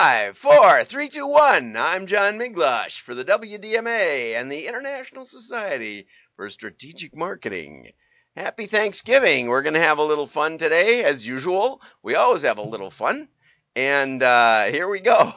Five, 0.00 0.38
four, 0.38 0.84
three, 0.84 1.08
two, 1.08 1.26
one. 1.26 1.74
I'm 1.76 2.06
John 2.06 2.38
Miglautsch 2.38 3.00
for 3.00 3.16
the 3.16 3.24
WDMA 3.24 4.36
and 4.36 4.50
the 4.50 4.68
International 4.68 5.24
Society 5.24 6.06
for 6.36 6.48
Strategic 6.48 7.16
Marketing. 7.16 7.90
Happy 8.36 8.66
Thanksgiving. 8.66 9.48
We're 9.48 9.62
going 9.62 9.74
to 9.74 9.80
have 9.80 9.98
a 9.98 10.04
little 10.04 10.28
fun 10.28 10.56
today, 10.56 11.02
as 11.02 11.26
usual. 11.26 11.82
We 12.00 12.14
always 12.14 12.42
have 12.42 12.58
a 12.58 12.62
little 12.62 12.92
fun. 12.92 13.26
And 13.74 14.22
uh, 14.22 14.66
here 14.66 14.88
we 14.88 15.00
go. 15.00 15.32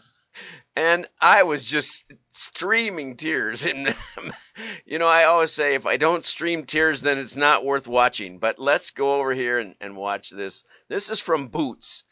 and 0.76 1.06
I 1.20 1.44
was 1.44 1.64
just 1.64 2.12
streaming 2.32 3.16
tears. 3.16 3.64
And, 3.64 3.94
you 4.84 4.98
know, 4.98 5.06
I 5.06 5.24
always 5.24 5.52
say 5.52 5.76
if 5.76 5.86
I 5.86 5.96
don't 5.96 6.24
stream 6.24 6.64
tears, 6.64 7.02
then 7.02 7.18
it's 7.18 7.36
not 7.36 7.64
worth 7.64 7.86
watching. 7.86 8.40
But 8.40 8.58
let's 8.58 8.90
go 8.90 9.20
over 9.20 9.32
here 9.32 9.60
and, 9.60 9.76
and 9.80 9.96
watch 9.96 10.30
this. 10.30 10.64
This 10.88 11.08
is 11.08 11.20
from 11.20 11.46
Boots. 11.46 12.02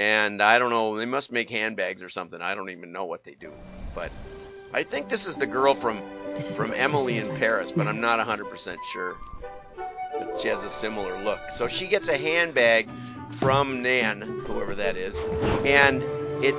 And 0.00 0.40
I 0.40 0.58
don't 0.58 0.70
know, 0.70 0.96
they 0.96 1.04
must 1.04 1.30
make 1.30 1.50
handbags 1.50 2.02
or 2.02 2.08
something. 2.08 2.40
I 2.40 2.54
don't 2.54 2.70
even 2.70 2.90
know 2.90 3.04
what 3.04 3.22
they 3.22 3.34
do. 3.34 3.52
But 3.94 4.10
I 4.72 4.82
think 4.82 5.10
this 5.10 5.26
is 5.26 5.36
the 5.36 5.46
girl 5.46 5.74
from 5.74 6.00
from 6.54 6.72
Emily 6.72 7.18
in 7.18 7.36
Paris, 7.36 7.70
but 7.70 7.86
I'm 7.86 8.00
not 8.00 8.18
100% 8.26 8.76
sure. 8.94 9.18
But 10.18 10.40
she 10.40 10.48
has 10.48 10.62
a 10.62 10.70
similar 10.70 11.22
look. 11.22 11.38
So 11.50 11.68
she 11.68 11.86
gets 11.86 12.08
a 12.08 12.16
handbag 12.16 12.88
from 13.32 13.82
Nan, 13.82 14.22
whoever 14.46 14.74
that 14.76 14.96
is, 14.96 15.18
and 15.66 16.02
it 16.42 16.54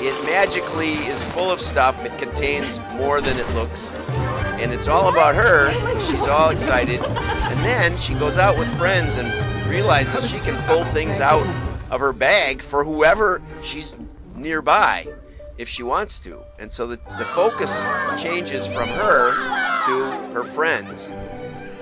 it 0.00 0.24
magically 0.24 0.94
is 0.94 1.22
full 1.32 1.50
of 1.50 1.60
stuff. 1.60 2.02
It 2.02 2.16
contains 2.16 2.80
more 2.94 3.20
than 3.20 3.36
it 3.36 3.54
looks. 3.54 3.90
And 4.58 4.72
it's 4.72 4.88
all 4.88 5.10
about 5.10 5.34
her. 5.34 5.70
She's 6.00 6.24
all 6.24 6.48
excited. 6.48 7.02
And 7.02 7.60
then 7.60 7.98
she 7.98 8.14
goes 8.14 8.38
out 8.38 8.56
with 8.56 8.74
friends 8.78 9.18
and 9.18 9.68
realizes 9.68 10.30
she 10.30 10.38
can 10.38 10.56
pull 10.66 10.86
things 10.86 11.20
out 11.20 11.44
of 11.90 12.00
her 12.00 12.12
bag 12.12 12.62
for 12.62 12.84
whoever 12.84 13.42
she's 13.62 13.98
nearby 14.34 15.06
if 15.58 15.68
she 15.68 15.82
wants 15.82 16.18
to. 16.20 16.38
And 16.58 16.70
so 16.70 16.86
the, 16.86 16.96
the 17.18 17.24
focus 17.34 17.84
changes 18.20 18.66
from 18.66 18.88
her 18.88 19.32
to 19.86 20.32
her 20.34 20.44
friends. 20.44 21.08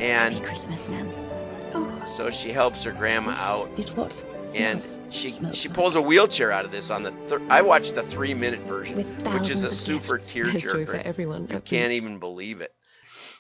And 0.01 0.43
Christmas, 0.45 0.89
Nan. 0.89 2.07
so 2.07 2.31
she 2.31 2.51
helps 2.51 2.85
her 2.85 2.93
grandma 2.93 3.35
out. 3.39 3.69
Is 3.79 3.93
what? 3.93 4.25
And 4.55 4.83
she 5.11 5.29
she 5.29 5.69
pulls 5.69 5.95
a 5.95 6.03
wheelchair 6.03 6.51
out 6.51 6.65
of 6.65 6.73
this 6.73 6.91
on 6.91 7.05
the 7.05 7.13
thir- 7.29 7.43
I 7.49 7.63
watched 7.63 7.95
the 7.95 8.03
three 8.03 8.35
minute 8.35 8.61
version, 8.61 9.05
which 9.33 9.49
is 9.51 9.63
a 9.63 9.73
super 9.73 10.19
gifts. 10.19 10.33
tear 10.33 10.47
That's 10.47 10.63
for 10.63 10.97
everyone. 10.97 11.43
You 11.43 11.61
can't 11.61 11.93
Boots. 11.93 12.05
even 12.05 12.19
believe 12.19 12.61
it. 12.61 12.73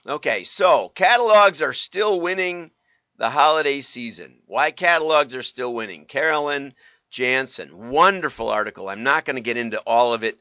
Okay, 0.07 0.45
so 0.45 0.91
catalogs 0.95 1.63
are 1.63 1.73
still 1.73 2.21
winning 2.21 2.71
the 3.17 3.31
holiday 3.31 3.81
season. 3.81 4.39
Why 4.47 4.71
catalogs 4.71 5.35
are 5.35 5.43
still 5.43 5.73
winning? 5.73 6.07
Carolyn 6.07 6.75
Jansen, 7.11 7.91
wonderful 7.91 8.49
article. 8.49 8.89
I'm 8.89 9.05
not 9.05 9.25
going 9.25 9.37
to 9.37 9.43
get 9.43 9.57
into 9.57 9.79
all 9.81 10.13
of 10.13 10.25
it, 10.25 10.39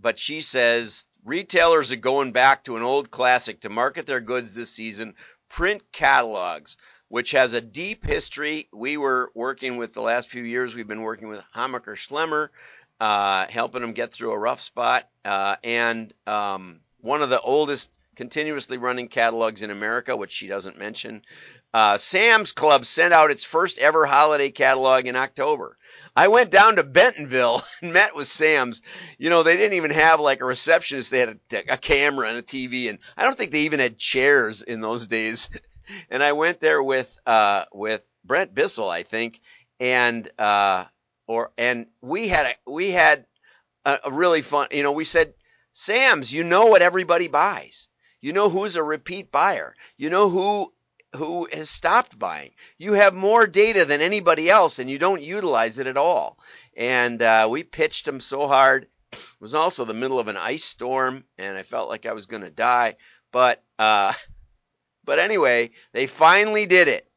but 0.00 0.18
she 0.18 0.40
says 0.40 1.04
retailers 1.24 1.92
are 1.92 1.96
going 1.96 2.32
back 2.32 2.64
to 2.64 2.76
an 2.76 2.82
old 2.82 3.10
classic 3.10 3.60
to 3.60 3.68
market 3.68 4.06
their 4.06 4.20
goods 4.20 4.54
this 4.54 4.70
season 4.70 5.14
print 5.48 5.82
catalogs, 5.92 6.76
which 7.08 7.32
has 7.32 7.52
a 7.52 7.60
deep 7.60 8.04
history. 8.04 8.68
We 8.72 8.96
were 8.96 9.30
working 9.34 9.76
with 9.76 9.92
the 9.92 10.00
last 10.00 10.28
few 10.28 10.42
years, 10.42 10.74
we've 10.74 10.88
been 10.88 11.02
working 11.02 11.28
with 11.28 11.42
Hammacher 11.54 11.96
Schlemmer, 11.96 12.48
uh, 12.98 13.46
helping 13.48 13.82
them 13.82 13.92
get 13.92 14.12
through 14.12 14.32
a 14.32 14.38
rough 14.38 14.60
spot, 14.60 15.08
uh, 15.24 15.56
and 15.62 16.12
um, 16.26 16.80
one 17.00 17.22
of 17.22 17.30
the 17.30 17.40
oldest 17.40 17.90
continuously 18.16 18.78
running 18.78 19.08
catalogs 19.08 19.62
in 19.62 19.70
America, 19.70 20.16
which 20.16 20.32
she 20.32 20.48
doesn't 20.48 20.78
mention. 20.78 21.22
Uh, 21.72 21.98
Sam's 21.98 22.52
Club 22.52 22.86
sent 22.86 23.12
out 23.12 23.30
its 23.30 23.44
first 23.44 23.78
ever 23.78 24.06
holiday 24.06 24.50
catalog 24.50 25.06
in 25.06 25.14
October. 25.14 25.76
I 26.16 26.28
went 26.28 26.50
down 26.50 26.76
to 26.76 26.82
Bentonville 26.82 27.62
and 27.82 27.92
met 27.92 28.16
with 28.16 28.28
Sam's. 28.28 28.82
You 29.18 29.30
know, 29.30 29.42
they 29.42 29.56
didn't 29.56 29.76
even 29.76 29.90
have 29.90 30.18
like 30.18 30.40
a 30.40 30.46
receptionist. 30.46 31.10
They 31.10 31.20
had 31.20 31.38
a, 31.52 31.74
a 31.74 31.76
camera 31.76 32.28
and 32.28 32.38
a 32.38 32.42
TV, 32.42 32.88
and 32.88 32.98
I 33.16 33.24
don't 33.24 33.36
think 33.36 33.52
they 33.52 33.60
even 33.60 33.80
had 33.80 33.98
chairs 33.98 34.62
in 34.62 34.80
those 34.80 35.06
days. 35.06 35.50
And 36.10 36.20
I 36.20 36.32
went 36.32 36.58
there 36.58 36.82
with 36.82 37.16
uh, 37.26 37.66
with 37.72 38.02
Brent 38.24 38.52
Bissell, 38.52 38.90
I 38.90 39.04
think, 39.04 39.40
and 39.78 40.28
uh, 40.36 40.86
or 41.28 41.52
and 41.56 41.86
we 42.00 42.26
had 42.26 42.46
a 42.46 42.70
we 42.70 42.90
had 42.90 43.24
a, 43.84 44.00
a 44.06 44.10
really 44.10 44.42
fun. 44.42 44.66
You 44.72 44.82
know, 44.82 44.90
we 44.90 45.04
said, 45.04 45.34
Sam's, 45.72 46.32
you 46.32 46.42
know 46.42 46.66
what 46.66 46.82
everybody 46.82 47.28
buys. 47.28 47.88
You 48.20 48.32
know 48.32 48.48
who's 48.48 48.76
a 48.76 48.82
repeat 48.82 49.30
buyer. 49.30 49.74
You 49.96 50.10
know 50.10 50.28
who 50.28 50.72
who 51.14 51.48
has 51.52 51.70
stopped 51.70 52.18
buying. 52.18 52.50
You 52.78 52.92
have 52.94 53.14
more 53.14 53.46
data 53.46 53.84
than 53.84 54.00
anybody 54.00 54.50
else, 54.50 54.78
and 54.78 54.90
you 54.90 54.98
don't 54.98 55.22
utilize 55.22 55.78
it 55.78 55.86
at 55.86 55.96
all. 55.96 56.38
And 56.76 57.22
uh, 57.22 57.48
we 57.50 57.62
pitched 57.62 58.04
them 58.04 58.20
so 58.20 58.46
hard. 58.46 58.86
It 59.12 59.20
was 59.40 59.54
also 59.54 59.84
the 59.84 59.94
middle 59.94 60.18
of 60.18 60.28
an 60.28 60.36
ice 60.36 60.64
storm, 60.64 61.24
and 61.38 61.56
I 61.56 61.62
felt 61.62 61.88
like 61.88 62.06
I 62.06 62.12
was 62.12 62.26
going 62.26 62.42
to 62.42 62.50
die. 62.50 62.96
But 63.32 63.62
uh, 63.78 64.12
but 65.04 65.18
anyway, 65.18 65.70
they 65.92 66.06
finally 66.06 66.66
did 66.66 66.88
it. 66.88 67.08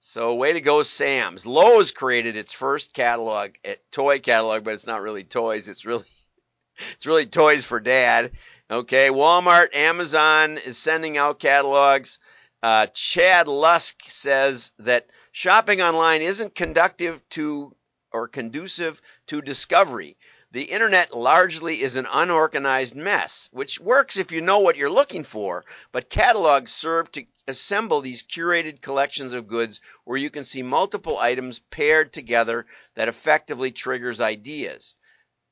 So 0.00 0.34
way 0.36 0.52
to 0.52 0.60
go, 0.60 0.82
Sam's. 0.82 1.46
Lowe's 1.46 1.90
created 1.90 2.36
its 2.36 2.52
first 2.52 2.94
catalog, 2.94 3.52
eh, 3.64 3.74
toy 3.90 4.20
catalog, 4.20 4.64
but 4.64 4.74
it's 4.74 4.86
not 4.86 5.02
really 5.02 5.24
toys. 5.24 5.66
It's 5.68 5.84
really 5.84 6.04
it's 6.94 7.06
really 7.06 7.26
toys 7.26 7.64
for 7.64 7.80
dad. 7.80 8.32
Okay, 8.68 9.10
Walmart, 9.10 9.76
Amazon 9.76 10.58
is 10.58 10.76
sending 10.76 11.16
out 11.16 11.38
catalogs. 11.38 12.18
Uh, 12.64 12.88
Chad 12.88 13.46
Lusk 13.46 14.00
says 14.08 14.72
that 14.80 15.06
shopping 15.30 15.80
online 15.80 16.20
isn't 16.20 16.56
conductive 16.56 17.22
to 17.28 17.76
or 18.10 18.26
conducive 18.26 19.00
to 19.28 19.40
discovery. 19.40 20.16
The 20.50 20.64
internet 20.64 21.14
largely 21.14 21.80
is 21.80 21.94
an 21.94 22.08
unorganized 22.10 22.96
mess, 22.96 23.48
which 23.52 23.78
works 23.78 24.16
if 24.16 24.32
you 24.32 24.40
know 24.40 24.58
what 24.58 24.76
you're 24.76 24.90
looking 24.90 25.22
for, 25.22 25.64
but 25.92 26.10
catalogs 26.10 26.72
serve 26.72 27.12
to 27.12 27.24
assemble 27.46 28.00
these 28.00 28.24
curated 28.24 28.80
collections 28.80 29.32
of 29.32 29.46
goods 29.46 29.80
where 30.02 30.18
you 30.18 30.28
can 30.28 30.42
see 30.42 30.64
multiple 30.64 31.18
items 31.18 31.60
paired 31.70 32.12
together 32.12 32.66
that 32.96 33.06
effectively 33.06 33.70
triggers 33.70 34.20
ideas. 34.20 34.96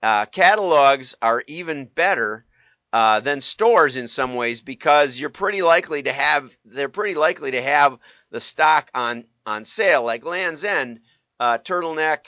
Uh, 0.02 0.26
catalogs 0.26 1.14
are 1.22 1.44
even 1.46 1.84
better 1.84 2.44
uh, 2.94 3.18
than 3.18 3.40
stores 3.40 3.96
in 3.96 4.06
some 4.06 4.36
ways 4.36 4.60
because 4.60 5.18
you're 5.18 5.28
pretty 5.28 5.62
likely 5.62 6.04
to 6.04 6.12
have 6.12 6.56
they're 6.64 6.88
pretty 6.88 7.16
likely 7.16 7.50
to 7.50 7.60
have 7.60 7.98
the 8.30 8.40
stock 8.40 8.88
on 8.94 9.24
on 9.44 9.64
sale 9.64 10.04
like 10.04 10.24
Land's 10.24 10.62
End 10.62 11.00
uh, 11.40 11.58
turtleneck 11.58 12.18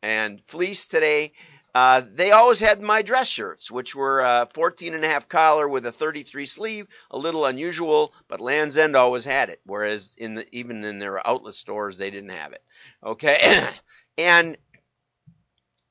and 0.00 0.40
fleece 0.46 0.86
today. 0.86 1.32
Uh, 1.74 2.02
they 2.14 2.30
always 2.30 2.60
had 2.60 2.80
my 2.80 3.02
dress 3.02 3.26
shirts, 3.26 3.72
which 3.72 3.96
were 3.96 4.22
uh, 4.22 4.46
14 4.54 4.94
and 4.94 5.04
a 5.04 5.08
half 5.08 5.28
collar 5.28 5.68
with 5.68 5.84
a 5.84 5.92
33 5.92 6.46
sleeve, 6.46 6.86
a 7.10 7.18
little 7.18 7.44
unusual, 7.44 8.14
but 8.28 8.40
Land's 8.40 8.78
End 8.78 8.94
always 8.94 9.24
had 9.24 9.48
it. 9.48 9.60
Whereas 9.66 10.14
in 10.16 10.36
the, 10.36 10.46
even 10.56 10.84
in 10.84 11.00
their 11.00 11.26
outlet 11.26 11.54
stores, 11.54 11.98
they 11.98 12.12
didn't 12.12 12.30
have 12.30 12.52
it. 12.52 12.62
Okay, 13.04 13.68
and 14.18 14.56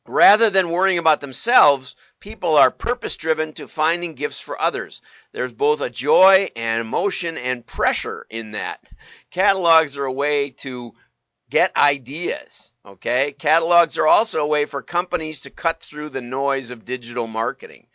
rather 0.07 0.49
than 0.49 0.69
worrying 0.69 0.97
about 0.97 1.19
themselves, 1.19 1.95
people 2.19 2.57
are 2.57 2.71
purpose 2.71 3.15
driven 3.15 3.53
to 3.53 3.67
finding 3.67 4.15
gifts 4.15 4.39
for 4.39 4.59
others. 4.59 5.01
There's 5.31 5.53
both 5.53 5.81
a 5.81 5.89
joy 5.89 6.49
and 6.55 6.81
emotion 6.81 7.37
and 7.37 7.65
pressure 7.65 8.25
in 8.29 8.51
that. 8.51 8.83
Catalogs 9.31 9.97
are 9.97 10.05
a 10.05 10.11
way 10.11 10.51
to 10.51 10.93
get 11.49 11.75
ideas. 11.77 12.71
Okay. 12.85 13.33
Catalogs 13.33 13.97
are 13.97 14.07
also 14.07 14.43
a 14.43 14.47
way 14.47 14.65
for 14.65 14.81
companies 14.81 15.41
to 15.41 15.49
cut 15.49 15.81
through 15.81 16.09
the 16.09 16.21
noise 16.21 16.71
of 16.71 16.85
digital 16.85 17.27
marketing. 17.27 17.87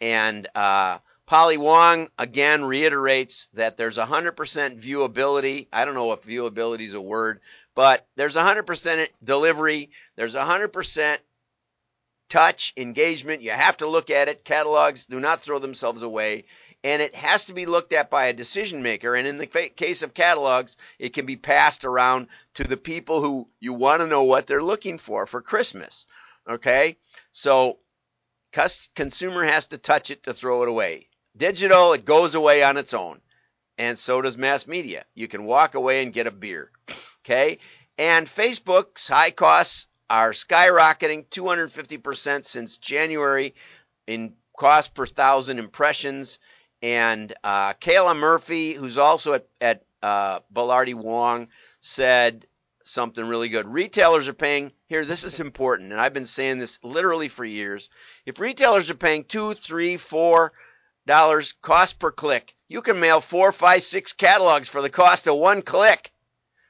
And, 0.00 0.46
uh, 0.54 0.98
Polly 1.26 1.58
Wong 1.58 2.08
again 2.18 2.64
reiterates 2.64 3.48
that 3.54 3.76
there's 3.76 3.96
100% 3.96 4.34
viewability. 4.80 5.68
I 5.72 5.84
don't 5.84 5.94
know 5.94 6.10
if 6.10 6.22
viewability 6.22 6.86
is 6.86 6.94
a 6.94 7.00
word, 7.00 7.40
but 7.76 8.04
there's 8.16 8.34
100% 8.34 9.08
delivery. 9.22 9.90
There's 10.16 10.34
100% 10.34 11.18
touch, 12.30 12.72
engagement. 12.76 13.42
You 13.42 13.50
have 13.50 13.76
to 13.78 13.86
look 13.86 14.08
at 14.08 14.28
it. 14.28 14.44
Catalogs 14.44 15.06
do 15.06 15.20
not 15.20 15.40
throw 15.40 15.58
themselves 15.58 16.00
away. 16.00 16.44
And 16.82 17.02
it 17.02 17.14
has 17.14 17.44
to 17.46 17.52
be 17.52 17.66
looked 17.66 17.92
at 17.92 18.08
by 18.08 18.26
a 18.26 18.32
decision 18.32 18.82
maker. 18.82 19.14
And 19.14 19.26
in 19.26 19.36
the 19.36 19.46
case 19.46 20.00
of 20.00 20.14
catalogs, 20.14 20.78
it 20.98 21.12
can 21.12 21.26
be 21.26 21.36
passed 21.36 21.84
around 21.84 22.28
to 22.54 22.64
the 22.64 22.78
people 22.78 23.20
who 23.20 23.48
you 23.60 23.74
want 23.74 24.00
to 24.00 24.06
know 24.06 24.22
what 24.22 24.46
they're 24.46 24.62
looking 24.62 24.96
for 24.96 25.26
for 25.26 25.42
Christmas. 25.42 26.06
Okay? 26.48 26.96
So, 27.32 27.80
consumer 28.96 29.44
has 29.44 29.66
to 29.68 29.78
touch 29.78 30.10
it 30.10 30.22
to 30.22 30.32
throw 30.32 30.62
it 30.62 30.70
away. 30.70 31.08
Digital, 31.36 31.92
it 31.92 32.06
goes 32.06 32.34
away 32.34 32.62
on 32.62 32.78
its 32.78 32.94
own. 32.94 33.20
And 33.76 33.98
so 33.98 34.22
does 34.22 34.38
mass 34.38 34.66
media. 34.66 35.04
You 35.14 35.28
can 35.28 35.44
walk 35.44 35.74
away 35.74 36.02
and 36.02 36.12
get 36.12 36.26
a 36.26 36.30
beer. 36.30 36.70
Okay? 37.24 37.58
And 37.98 38.26
Facebook's 38.26 39.06
high 39.06 39.30
costs 39.30 39.86
are 40.10 40.32
skyrocketing 40.32 41.24
250% 41.28 42.44
since 42.44 42.78
January 42.78 43.54
in 44.08 44.34
cost 44.58 44.92
per 44.92 45.06
thousand 45.06 45.60
impressions. 45.60 46.40
And 46.82 47.32
uh, 47.44 47.74
Kayla 47.74 48.16
Murphy, 48.16 48.72
who's 48.72 48.98
also 48.98 49.34
at, 49.34 49.46
at 49.60 49.84
uh, 50.02 50.40
Belardi 50.52 50.94
Wong, 50.94 51.48
said 51.80 52.46
something 52.82 53.24
really 53.24 53.48
good. 53.48 53.68
Retailers 53.68 54.26
are 54.26 54.34
paying 54.34 54.72
here. 54.86 55.04
This 55.04 55.22
is 55.22 55.38
important, 55.38 55.92
and 55.92 56.00
I've 56.00 56.14
been 56.14 56.24
saying 56.24 56.58
this 56.58 56.80
literally 56.82 57.28
for 57.28 57.44
years. 57.44 57.88
If 58.26 58.40
retailers 58.40 58.90
are 58.90 58.94
paying 58.94 59.24
two, 59.24 59.54
three, 59.54 59.96
four 59.96 60.52
dollars 61.06 61.54
cost 61.62 61.98
per 61.98 62.10
click, 62.10 62.54
you 62.68 62.82
can 62.82 62.98
mail 62.98 63.20
four, 63.20 63.52
five, 63.52 63.82
six 63.82 64.12
catalogs 64.12 64.68
for 64.68 64.82
the 64.82 64.90
cost 64.90 65.28
of 65.28 65.36
one 65.36 65.62
click, 65.62 66.10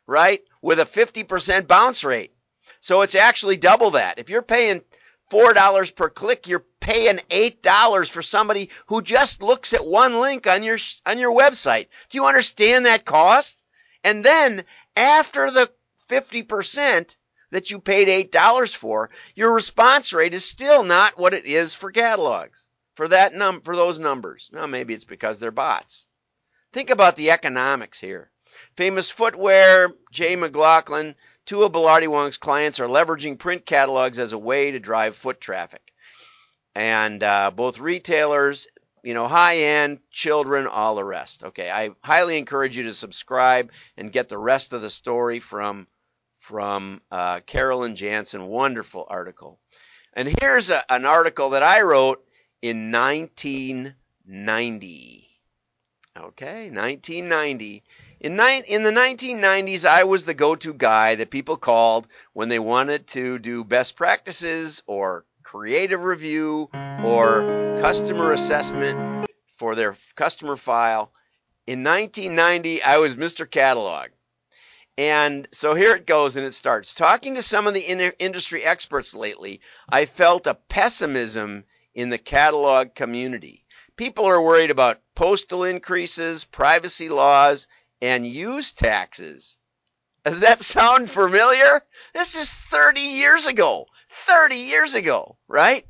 right? 0.07 0.43
With 0.61 0.81
a 0.81 0.85
50% 0.85 1.67
bounce 1.67 2.05
rate. 2.05 2.35
So 2.81 3.03
it's 3.03 3.15
actually 3.15 3.57
double 3.57 3.93
that. 3.93 4.19
If 4.19 4.31
you're 4.31 4.43
paying 4.43 4.83
four 5.29 5.53
dollars 5.55 5.91
per 5.91 6.09
click, 6.09 6.49
you're 6.49 6.65
paying 6.81 7.21
eight 7.31 7.63
dollars 7.63 8.09
for 8.09 8.23
somebody 8.23 8.71
who 8.87 9.03
just 9.03 9.43
looks 9.43 9.73
at 9.73 9.87
one 9.87 10.21
link 10.21 10.47
on 10.47 10.63
your 10.63 10.79
on 11.07 11.19
your 11.19 11.33
website. 11.33 11.87
Do 12.09 12.19
you 12.19 12.27
understand 12.27 12.87
that 12.87 13.05
cost? 13.05 13.63
And 14.03 14.25
then 14.25 14.65
after 14.97 15.51
the 15.51 15.71
50% 16.09 17.17
that 17.51 17.71
you 17.71 17.81
paid 17.81 18.33
$8 18.33 18.75
for, 18.77 19.11
your 19.35 19.53
response 19.53 20.13
rate 20.13 20.35
is 20.35 20.45
still 20.45 20.83
not 20.83 21.19
what 21.19 21.35
it 21.35 21.47
is 21.47 21.75
for 21.75 21.93
catalogs. 21.93 22.67
For 22.95 23.09
that 23.09 23.35
num 23.35 23.61
for 23.63 23.77
those 23.77 23.99
numbers. 23.99 24.51
Now 24.53 24.67
maybe 24.67 24.95
it's 24.95 25.05
because 25.05 25.39
they're 25.39 25.51
bots. 25.51 26.07
Think 26.73 26.91
about 26.91 27.17
the 27.17 27.31
economics 27.31 28.01
here. 28.01 28.31
Famous 28.77 29.11
footwear, 29.11 29.91
J.McLaughlin, 30.13 31.15
two 31.51 31.65
of 31.65 31.73
Belardi 31.73 32.07
Wong's 32.07 32.39
clients 32.39 32.79
are 32.79 32.87
leveraging 32.87 33.37
print 33.37 33.67
catalogs 33.67 34.21
as 34.21 34.33
a 34.33 34.39
way 34.39 34.71
to 34.71 34.79
drive 34.79 35.17
foot 35.17 35.41
traffic. 35.41 35.93
And 36.77 37.21
uh, 37.25 37.51
both 37.51 37.81
retailers 37.81 38.69
you 39.03 39.15
know, 39.15 39.27
high 39.27 39.57
end, 39.57 39.99
children, 40.13 40.69
all 40.69 40.95
the 40.95 41.03
rest. 41.03 41.43
Okay, 41.43 41.69
I 41.69 41.91
highly 42.05 42.39
encourage 42.39 42.77
you 42.77 42.85
to 42.85 42.95
subscribe 42.95 43.73
and 43.97 44.13
get 44.13 44.29
the 44.29 44.39
rest 44.39 44.73
of 44.73 44.81
the 44.81 44.91
story 44.91 45.41
from 45.41 45.89
from 46.39 47.03
uh, 47.11 47.41
Carolyn 47.41 47.97
Jansen. 47.97 48.47
Wonderful 48.47 49.05
article. 49.09 49.59
And 50.13 50.33
here's 50.41 50.71
a, 50.71 50.85
an 50.93 51.05
article 51.05 51.51
that 51.51 51.65
I 51.65 51.81
wrote 51.81 52.25
in 52.63 52.93
1990. 52.93 55.29
Okay, 56.17 56.71
1990. 56.71 57.83
In, 58.21 58.37
ni- 58.37 58.63
in 58.69 58.83
the 58.83 58.91
1990s, 58.91 59.87
I 59.87 60.05
was 60.05 60.27
the 60.27 60.35
go 60.35 60.55
to 60.55 60.75
guy 60.75 61.15
that 61.15 61.31
people 61.31 61.57
called 61.57 62.07
when 62.35 62.51
they 62.51 62.59
wanted 62.59 63.07
to 63.09 63.39
do 63.39 63.65
best 63.65 63.97
practices 63.97 64.83
or 64.87 65.25
creative 65.43 66.05
review 66.05 66.69
or 67.03 67.79
customer 67.81 68.33
assessment 68.33 69.27
for 69.57 69.75
their 69.75 69.97
customer 70.17 70.59
file. 70.59 71.15
In 71.67 71.83
1990, 71.83 72.83
I 72.83 72.99
was 72.99 73.17
Mr. 73.17 73.51
Catalog. 73.51 74.09
And 74.99 75.49
so 75.51 75.75
here 75.75 75.95
it 75.95 76.07
goes 76.07 76.37
and 76.37 76.45
it 76.45 76.53
starts. 76.53 76.93
Talking 76.93 77.37
to 77.37 77.43
some 77.43 77.67
of 77.67 77.73
the 77.73 77.81
in- 77.81 78.13
industry 78.19 78.63
experts 78.63 79.15
lately, 79.15 79.63
I 79.89 80.05
felt 80.05 80.47
a 80.47 80.55
pessimism 80.55 81.65
in 81.95 82.11
the 82.11 82.19
catalog 82.19 82.95
community. 82.95 83.65
People 83.97 84.27
are 84.27 84.43
worried 84.43 84.71
about 84.71 85.01
postal 85.15 85.65
increases, 85.65 86.45
privacy 86.45 87.09
laws, 87.09 87.67
and 88.01 88.27
use 88.27 88.73
taxes. 88.73 89.59
Does 90.25 90.41
that 90.41 90.63
sound 90.63 91.11
familiar? 91.11 91.83
This 92.13 92.35
is 92.35 92.51
30 92.51 93.01
years 93.01 93.47
ago. 93.47 93.87
30 94.27 94.57
years 94.57 94.95
ago, 94.95 95.37
right? 95.49 95.87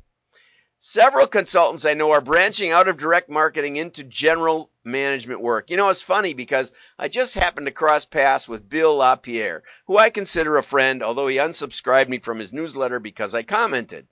Several 0.77 1.27
consultants 1.27 1.85
I 1.85 1.93
know 1.93 2.11
are 2.11 2.21
branching 2.21 2.71
out 2.71 2.87
of 2.87 2.97
direct 2.97 3.29
marketing 3.29 3.77
into 3.77 4.03
general 4.03 4.71
management 4.83 5.41
work. 5.41 5.69
You 5.69 5.77
know, 5.77 5.89
it's 5.89 6.01
funny 6.01 6.33
because 6.33 6.71
I 6.97 7.07
just 7.07 7.35
happened 7.35 7.67
to 7.67 7.71
cross 7.71 8.05
paths 8.05 8.47
with 8.47 8.67
Bill 8.67 8.95
LaPierre, 8.95 9.63
who 9.85 9.97
I 9.97 10.09
consider 10.09 10.57
a 10.57 10.63
friend, 10.63 11.03
although 11.03 11.27
he 11.27 11.37
unsubscribed 11.37 12.09
me 12.09 12.17
from 12.17 12.39
his 12.39 12.51
newsletter 12.51 12.99
because 12.99 13.35
I 13.35 13.43
commented. 13.43 14.07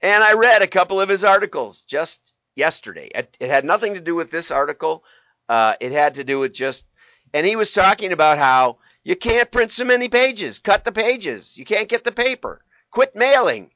And 0.00 0.22
I 0.22 0.34
read 0.34 0.62
a 0.62 0.68
couple 0.68 1.00
of 1.00 1.08
his 1.08 1.24
articles 1.24 1.82
just 1.82 2.34
yesterday. 2.54 3.10
It, 3.14 3.36
had 3.40 3.64
nothing 3.64 3.94
to 3.94 4.00
do 4.00 4.14
with 4.14 4.30
this 4.30 4.50
article. 4.50 5.04
Uh, 5.50 5.74
it 5.80 5.90
had 5.90 6.14
to 6.14 6.22
do 6.22 6.38
with 6.38 6.52
just, 6.52 6.86
and 7.34 7.44
he 7.44 7.56
was 7.56 7.74
talking 7.74 8.12
about 8.12 8.38
how 8.38 8.78
you 9.02 9.16
can't 9.16 9.50
print 9.50 9.72
so 9.72 9.84
many 9.84 10.08
pages. 10.08 10.60
Cut 10.60 10.84
the 10.84 10.92
pages. 10.92 11.58
You 11.58 11.64
can't 11.64 11.88
get 11.88 12.04
the 12.04 12.12
paper. 12.12 12.64
Quit 12.92 13.16
mailing. 13.16 13.72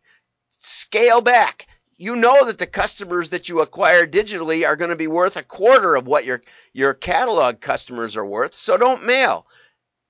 Scale 0.56 1.20
back. 1.20 1.66
You 1.96 2.14
know 2.14 2.44
that 2.44 2.58
the 2.58 2.68
customers 2.68 3.30
that 3.30 3.48
you 3.48 3.60
acquire 3.60 4.06
digitally 4.06 4.64
are 4.64 4.76
going 4.76 4.90
to 4.90 4.96
be 4.96 5.08
worth 5.08 5.36
a 5.36 5.42
quarter 5.42 5.96
of 5.96 6.06
what 6.06 6.24
your, 6.24 6.42
your 6.72 6.94
catalog 6.94 7.60
customers 7.60 8.16
are 8.16 8.24
worth. 8.24 8.54
So 8.54 8.76
don't 8.76 9.04
mail. 9.04 9.44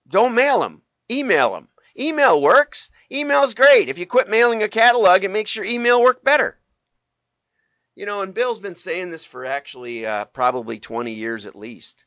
Don't 0.07 0.35
mail 0.35 0.61
them. 0.61 0.83
Email 1.11 1.55
them. 1.55 1.69
Email 1.99 2.43
works. 2.43 2.91
Email 3.11 3.45
is 3.45 3.55
great. 3.55 3.89
If 3.89 3.97
you 3.97 4.05
quit 4.05 4.29
mailing 4.29 4.63
a 4.63 4.69
catalog, 4.69 5.25
it 5.25 5.31
makes 5.31 5.57
your 5.57 5.65
email 5.65 6.03
work 6.03 6.23
better. 6.23 6.59
You 7.95 8.07
know, 8.07 8.23
and 8.23 8.35
Bill's 8.35 8.61
been 8.61 8.75
saying 8.75 9.11
this 9.11 9.25
for 9.25 9.45
actually 9.45 10.05
uh, 10.05 10.25
probably 10.27 10.81
20 10.81 11.13
years 11.13 11.47
at 11.47 11.55
least. 11.55 12.05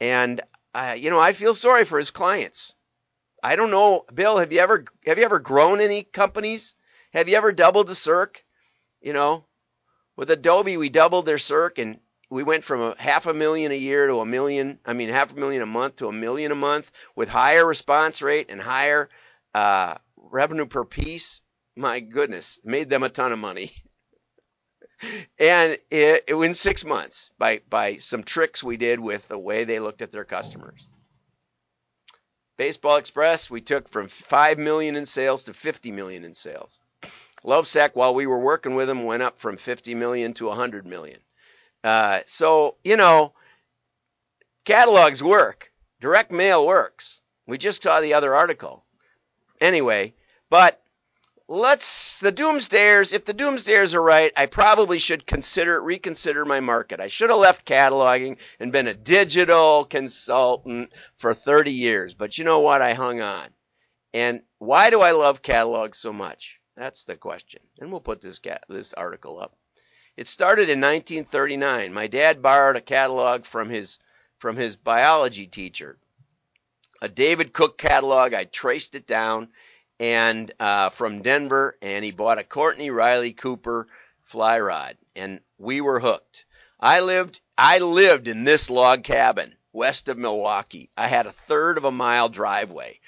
And, 0.00 0.40
uh, 0.74 0.94
you 0.96 1.10
know, 1.10 1.18
I 1.18 1.32
feel 1.32 1.54
sorry 1.54 1.84
for 1.84 1.98
his 1.98 2.10
clients. 2.10 2.74
I 3.42 3.56
don't 3.56 3.70
know, 3.70 4.04
Bill. 4.12 4.38
Have 4.38 4.52
you 4.52 4.60
ever 4.60 4.84
have 5.04 5.18
you 5.18 5.24
ever 5.24 5.38
grown 5.38 5.80
any 5.80 6.02
companies? 6.02 6.74
Have 7.12 7.28
you 7.28 7.36
ever 7.36 7.52
doubled 7.52 7.88
the 7.88 7.94
circ? 7.94 8.42
You 9.02 9.12
know, 9.12 9.44
with 10.16 10.30
Adobe, 10.30 10.78
we 10.78 10.88
doubled 10.88 11.26
their 11.26 11.38
circ 11.38 11.78
and 11.78 11.98
we 12.30 12.42
went 12.42 12.64
from 12.64 12.80
a 12.80 12.94
half 12.98 13.26
a 13.26 13.34
million 13.34 13.70
a 13.70 13.76
year 13.76 14.06
to 14.06 14.20
a 14.20 14.24
million. 14.24 14.78
I 14.86 14.94
mean, 14.94 15.10
half 15.10 15.32
a 15.32 15.36
million 15.36 15.62
a 15.62 15.66
month 15.66 15.96
to 15.96 16.08
a 16.08 16.12
million 16.12 16.52
a 16.52 16.56
month 16.56 16.90
with 17.14 17.28
higher 17.28 17.66
response 17.66 18.22
rate 18.22 18.46
and 18.48 18.60
higher 18.60 19.10
uh, 19.54 19.96
revenue 20.16 20.66
per 20.66 20.84
piece. 20.84 21.42
My 21.76 22.00
goodness, 22.00 22.58
made 22.64 22.88
them 22.88 23.02
a 23.02 23.08
ton 23.08 23.32
of 23.32 23.38
money. 23.38 23.72
and 25.38 25.78
it, 25.90 26.24
it 26.28 26.34
in 26.34 26.54
six 26.54 26.84
months 26.84 27.30
by 27.38 27.60
by 27.68 27.96
some 27.96 28.22
tricks 28.22 28.62
we 28.62 28.76
did 28.76 29.00
with 29.00 29.26
the 29.28 29.38
way 29.38 29.64
they 29.64 29.80
looked 29.80 30.02
at 30.02 30.12
their 30.12 30.24
customers. 30.24 30.86
Baseball 32.56 32.96
Express, 32.96 33.50
we 33.50 33.60
took 33.60 33.88
from 33.88 34.06
5 34.06 34.58
million 34.58 34.94
in 34.94 35.06
sales 35.06 35.44
to 35.44 35.52
50 35.52 35.90
million 35.90 36.24
in 36.24 36.34
sales. 36.34 36.78
Lovesac, 37.44 37.90
while 37.94 38.14
we 38.14 38.26
were 38.26 38.38
working 38.38 38.76
with 38.76 38.86
them, 38.86 39.04
went 39.04 39.24
up 39.24 39.38
from 39.38 39.56
50 39.56 39.96
million 39.96 40.32
to 40.34 40.46
100 40.46 40.86
million. 40.86 41.18
Uh, 41.82 42.20
so, 42.26 42.76
you 42.84 42.96
know, 42.96 43.32
catalogs 44.64 45.22
work. 45.22 45.72
Direct 46.00 46.30
mail 46.30 46.66
works. 46.66 47.20
We 47.46 47.58
just 47.58 47.82
saw 47.82 48.00
the 48.00 48.14
other 48.14 48.34
article. 48.34 48.84
Anyway, 49.60 50.14
but 50.48 50.80
let's 51.48 52.20
the 52.20 52.32
doomsdayers 52.32 53.12
if 53.12 53.26
the 53.26 53.34
doomsdayers 53.34 53.94
are 53.94 54.02
right 54.02 54.32
i 54.34 54.46
probably 54.46 54.98
should 54.98 55.26
consider 55.26 55.80
reconsider 55.82 56.44
my 56.46 56.60
market. 56.60 57.00
I 57.00 57.08
should 57.08 57.28
have 57.28 57.38
left 57.38 57.66
cataloging 57.66 58.38
and 58.58 58.72
been 58.72 58.86
a 58.86 58.94
digital 58.94 59.84
consultant 59.84 60.90
for 61.16 61.34
30 61.34 61.72
years 61.72 62.14
but 62.14 62.38
you 62.38 62.44
know 62.44 62.60
what? 62.60 62.80
I 62.80 62.94
hung 62.94 63.20
on. 63.20 63.48
And 64.14 64.40
why 64.58 64.88
do 64.88 65.02
i 65.02 65.12
love 65.12 65.42
catalogs 65.42 65.98
so 65.98 66.12
much? 66.14 66.60
That's 66.76 67.04
the 67.04 67.16
question. 67.16 67.60
And 67.78 67.90
we'll 67.90 68.00
put 68.00 68.22
this 68.22 68.40
this 68.68 68.94
article 68.94 69.38
up. 69.38 69.54
It 70.16 70.28
started 70.28 70.70
in 70.70 70.80
1939 70.80 71.92
my 71.92 72.06
dad 72.06 72.40
borrowed 72.40 72.76
a 72.76 72.80
catalog 72.80 73.44
from 73.44 73.68
his 73.68 73.98
from 74.38 74.56
his 74.56 74.76
biology 74.76 75.46
teacher. 75.46 75.98
A 77.02 77.08
david 77.08 77.52
cook 77.52 77.76
catalog. 77.76 78.32
I 78.32 78.44
traced 78.44 78.94
it 78.94 79.06
down 79.06 79.50
and 80.00 80.50
uh, 80.58 80.90
from 80.90 81.22
Denver, 81.22 81.76
and 81.82 82.04
he 82.04 82.10
bought 82.10 82.38
a 82.38 82.44
Courtney 82.44 82.90
Riley 82.90 83.32
Cooper 83.32 83.86
fly 84.22 84.58
rod, 84.58 84.96
and 85.14 85.40
we 85.58 85.80
were 85.80 86.00
hooked. 86.00 86.46
I 86.80 87.00
lived 87.00 87.40
I 87.56 87.78
lived 87.78 88.28
in 88.28 88.44
this 88.44 88.68
log 88.70 89.04
cabin 89.04 89.54
west 89.72 90.08
of 90.08 90.18
Milwaukee. 90.18 90.90
I 90.96 91.08
had 91.08 91.26
a 91.26 91.32
third 91.32 91.78
of 91.78 91.84
a 91.84 91.90
mile 91.90 92.28
driveway. 92.28 93.00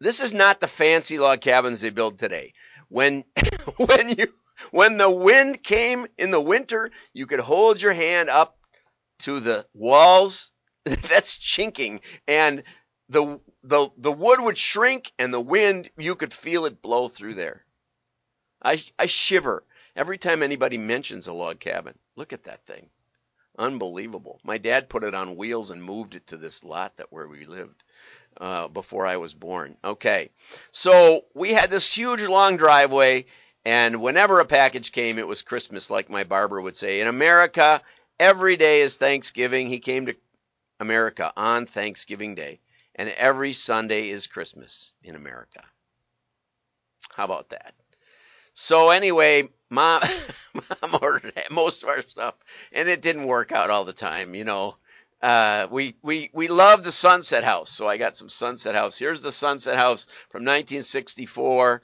This 0.00 0.20
is 0.20 0.34
not 0.34 0.60
the 0.60 0.68
fancy 0.68 1.18
log 1.18 1.40
cabins 1.40 1.80
they 1.80 1.90
build 1.90 2.18
today. 2.18 2.52
When 2.88 3.24
when 3.76 4.10
you 4.10 4.32
when 4.70 4.96
the 4.98 5.10
wind 5.10 5.62
came 5.62 6.06
in 6.18 6.30
the 6.30 6.40
winter, 6.40 6.90
you 7.12 7.26
could 7.26 7.40
hold 7.40 7.80
your 7.80 7.92
hand 7.92 8.28
up 8.28 8.58
to 9.20 9.40
the 9.40 9.66
walls 9.74 10.52
that's 10.84 11.38
chinking 11.38 12.00
and 12.26 12.62
the 13.08 13.40
the 13.62 13.90
the 13.98 14.12
wood 14.12 14.40
would 14.40 14.58
shrink 14.58 15.12
and 15.18 15.32
the 15.32 15.40
wind 15.40 15.90
you 15.96 16.14
could 16.14 16.32
feel 16.32 16.64
it 16.64 16.82
blow 16.82 17.08
through 17.08 17.34
there. 17.34 17.64
I 18.62 18.82
I 18.98 19.06
shiver 19.06 19.64
every 19.94 20.18
time 20.18 20.42
anybody 20.42 20.78
mentions 20.78 21.26
a 21.26 21.32
log 21.32 21.60
cabin. 21.60 21.98
Look 22.16 22.32
at 22.32 22.44
that 22.44 22.64
thing. 22.64 22.88
Unbelievable. 23.58 24.40
My 24.42 24.58
dad 24.58 24.88
put 24.88 25.04
it 25.04 25.14
on 25.14 25.36
wheels 25.36 25.70
and 25.70 25.82
moved 25.82 26.14
it 26.14 26.26
to 26.28 26.36
this 26.36 26.64
lot 26.64 26.96
that 26.96 27.12
where 27.12 27.28
we 27.28 27.44
lived 27.44 27.84
uh, 28.40 28.68
before 28.68 29.06
I 29.06 29.18
was 29.18 29.34
born. 29.34 29.76
Okay, 29.84 30.30
so 30.72 31.24
we 31.34 31.52
had 31.52 31.70
this 31.70 31.96
huge 31.96 32.22
long 32.22 32.56
driveway, 32.56 33.26
and 33.64 34.02
whenever 34.02 34.40
a 34.40 34.44
package 34.44 34.90
came, 34.90 35.18
it 35.18 35.28
was 35.28 35.42
Christmas, 35.42 35.88
like 35.88 36.10
my 36.10 36.24
barber 36.24 36.60
would 36.60 36.76
say. 36.76 37.00
In 37.00 37.06
America, 37.06 37.80
every 38.18 38.56
day 38.56 38.80
is 38.80 38.96
Thanksgiving. 38.96 39.68
He 39.68 39.78
came 39.78 40.06
to 40.06 40.16
America 40.80 41.32
on 41.36 41.66
Thanksgiving 41.66 42.34
Day 42.34 42.58
and 42.94 43.08
every 43.08 43.52
Sunday 43.52 44.10
is 44.10 44.26
Christmas 44.26 44.92
in 45.02 45.16
America. 45.16 45.62
How 47.14 47.24
about 47.24 47.50
that? 47.50 47.74
So 48.54 48.90
anyway, 48.90 49.48
mom, 49.70 50.02
mom 50.54 50.98
ordered 51.02 51.32
most 51.50 51.82
of 51.82 51.88
our 51.88 52.02
stuff, 52.02 52.34
and 52.72 52.88
it 52.88 53.02
didn't 53.02 53.26
work 53.26 53.52
out 53.52 53.70
all 53.70 53.84
the 53.84 53.92
time. 53.92 54.34
You 54.34 54.44
know, 54.44 54.76
uh, 55.20 55.66
we 55.70 55.96
we 56.02 56.30
we 56.32 56.48
love 56.48 56.84
the 56.84 56.92
Sunset 56.92 57.44
House, 57.44 57.70
so 57.70 57.88
I 57.88 57.96
got 57.96 58.16
some 58.16 58.28
Sunset 58.28 58.74
House. 58.74 58.96
Here's 58.96 59.22
the 59.22 59.32
Sunset 59.32 59.76
House 59.76 60.06
from 60.30 60.42
1964, 60.42 61.82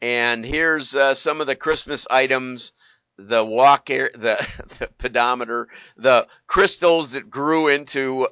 and 0.00 0.44
here's 0.44 0.94
uh, 0.94 1.14
some 1.14 1.40
of 1.40 1.46
the 1.46 1.56
Christmas 1.56 2.06
items: 2.10 2.72
the 3.18 3.44
walk 3.44 3.90
air, 3.90 4.10
the, 4.14 4.36
the 4.78 4.88
pedometer, 4.98 5.68
the 5.96 6.26
crystals 6.46 7.12
that 7.12 7.30
grew 7.30 7.68
into 7.68 8.28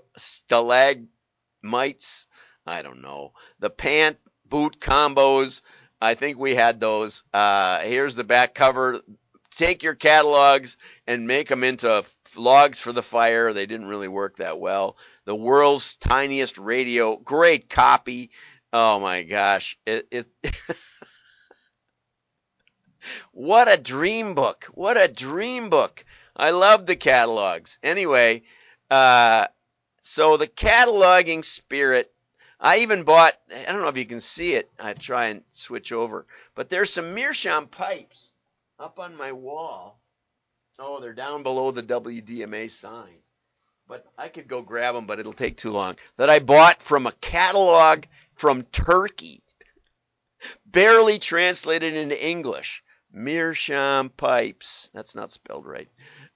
stalagmites. 1.64 2.26
I 2.66 2.83
don't 2.83 3.02
know 3.02 3.33
the 3.59 3.71
pant 3.71 4.18
boot 4.49 4.80
combos 4.80 5.61
I 6.00 6.14
think 6.14 6.38
we 6.38 6.54
had 6.54 6.80
those. 6.80 7.25
Uh, 7.33 7.80
here's 7.80 8.14
the 8.14 8.25
back 8.25 8.54
cover. 8.54 9.00
Take 9.52 9.83
your 9.83 9.94
catalogs 9.94 10.76
and 11.06 11.26
make 11.26 11.49
them 11.49 11.64
into 11.64 12.04
logs 12.37 12.78
for 12.78 12.92
the 12.92 13.02
fire. 13.02 13.54
They 13.54 13.64
didn't 13.64 13.88
really 13.88 14.09
work 14.09 14.37
that 14.37 14.59
well. 14.61 14.99
The 15.25 15.35
world's 15.35 15.97
tiniest 15.97 16.59
radio. 16.59 17.16
Great 17.16 17.71
copy. 17.71 18.33
Oh 18.71 19.00
my 19.00 19.23
gosh. 19.23 19.78
It, 19.87 20.09
it 20.11 20.26
what 23.33 23.73
a 23.73 23.80
dream 23.80 24.35
book. 24.35 24.66
What 24.75 25.00
a 25.00 25.09
dream 25.09 25.71
book. 25.71 26.04
I 26.37 26.50
love 26.50 26.85
the 26.85 26.97
catalogs. 26.97 27.78
Anyway, 27.83 28.42
uh, 28.90 29.47
so 30.06 30.37
the 30.37 30.46
cataloging 30.46 31.44
spirit 31.44 32.12
I 32.61 32.78
even 32.78 33.02
bought, 33.02 33.34
I 33.50 33.73
don't 33.73 33.80
know 33.82 33.88
if 33.88 33.96
you 33.96 34.06
can 34.06 34.20
see 34.20 34.54
it. 34.54 34.70
I 34.78 34.92
try 34.92 35.26
and 35.26 35.42
switch 35.50 35.92
over, 35.92 36.26
but 36.54 36.68
there's 36.68 36.92
some 36.92 37.14
Meerschaum 37.14 37.66
pipes 37.66 38.30
up 38.78 38.99
on 38.99 39.16
my 39.16 39.32
wall. 39.32 39.99
Oh, 40.78 41.00
they're 41.00 41.14
down 41.14 41.42
below 41.42 41.70
the 41.70 41.82
WDMA 41.82 42.70
sign. 42.70 43.16
But 43.87 44.06
I 44.16 44.28
could 44.28 44.49
go 44.49 44.62
grab 44.62 44.94
them, 44.94 45.06
but 45.06 45.20
it'll 45.20 45.32
take 45.32 45.56
too 45.56 45.70
long. 45.70 45.96
That 46.16 46.30
I 46.30 46.38
bought 46.38 46.80
from 46.82 47.06
a 47.06 47.12
catalog 47.12 48.04
from 48.34 48.62
Turkey. 48.64 49.42
Barely 50.66 51.18
translated 51.18 51.94
into 51.94 52.26
English. 52.26 52.82
Meerschaum 53.12 54.11
pipes. 54.11 54.90
That's 54.92 55.14
not 55.14 55.32
spelled 55.32 55.66
right. 55.66 55.88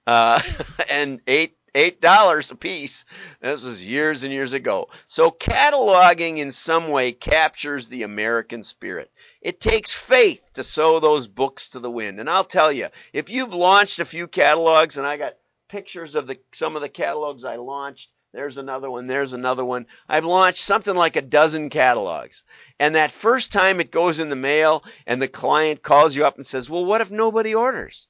Uh, 0.07 0.41
and 0.91 1.21
eight 1.27 1.57
eight 1.75 2.01
dollars 2.01 2.51
a 2.51 2.55
piece. 2.55 3.05
This 3.41 3.63
was 3.63 3.85
years 3.85 4.23
and 4.23 4.33
years 4.33 4.53
ago. 4.53 4.89
So 5.07 5.31
cataloging 5.31 6.37
in 6.37 6.51
some 6.51 6.89
way 6.89 7.11
captures 7.11 7.87
the 7.87 8.03
American 8.03 8.63
spirit. 8.63 9.11
It 9.41 9.59
takes 9.59 9.93
faith 9.93 10.41
to 10.53 10.63
sow 10.63 10.99
those 10.99 11.27
books 11.27 11.69
to 11.71 11.79
the 11.79 11.91
wind. 11.91 12.19
And 12.19 12.29
I'll 12.29 12.43
tell 12.43 12.71
you, 12.71 12.87
if 13.13 13.29
you've 13.29 13.53
launched 13.53 13.99
a 13.99 14.05
few 14.05 14.27
catalogs, 14.27 14.97
and 14.97 15.07
I 15.07 15.17
got 15.17 15.35
pictures 15.69 16.15
of 16.15 16.27
the 16.27 16.37
some 16.51 16.75
of 16.75 16.81
the 16.81 16.89
catalogs 16.89 17.45
I 17.45 17.55
launched. 17.55 18.11
There's 18.31 18.59
another 18.59 18.91
one. 18.91 19.07
There's 19.07 19.33
another 19.33 19.65
one. 19.65 19.87
I've 20.07 20.25
launched 20.25 20.61
something 20.61 20.93
like 20.93 21.15
a 21.15 21.21
dozen 21.21 21.69
catalogs. 21.69 22.43
And 22.79 22.95
that 22.95 23.11
first 23.11 23.51
time 23.51 23.79
it 23.79 23.91
goes 23.91 24.19
in 24.19 24.29
the 24.29 24.35
mail 24.35 24.83
and 25.07 25.19
the 25.19 25.27
client 25.27 25.81
calls 25.81 26.15
you 26.15 26.25
up 26.25 26.35
and 26.35 26.45
says, 26.45 26.69
well, 26.69 26.85
what 26.85 27.01
if 27.01 27.09
nobody 27.09 27.55
orders? 27.55 28.07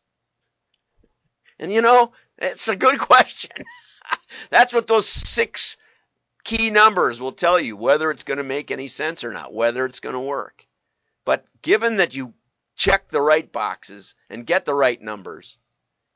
And 1.57 1.71
you 1.71 1.81
know, 1.81 2.11
it's 2.41 2.67
a 2.67 2.75
good 2.75 2.99
question. 2.99 3.51
That's 4.49 4.73
what 4.73 4.87
those 4.87 5.07
six 5.07 5.77
key 6.43 6.69
numbers 6.69 7.21
will 7.21 7.31
tell 7.31 7.59
you 7.59 7.75
whether 7.75 8.09
it's 8.11 8.23
going 8.23 8.37
to 8.37 8.43
make 8.43 8.71
any 8.71 8.87
sense 8.87 9.23
or 9.23 9.31
not, 9.31 9.53
whether 9.53 9.85
it's 9.85 9.99
going 9.99 10.15
to 10.15 10.19
work. 10.19 10.65
But 11.25 11.45
given 11.61 11.97
that 11.97 12.15
you 12.15 12.33
check 12.75 13.09
the 13.09 13.21
right 13.21 13.51
boxes 13.51 14.15
and 14.29 14.45
get 14.45 14.65
the 14.65 14.73
right 14.73 14.99
numbers, 15.01 15.57